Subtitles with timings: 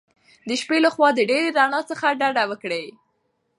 [0.47, 2.85] د شپې له خوا د ډېرې رڼا څخه ډډه وکړئ.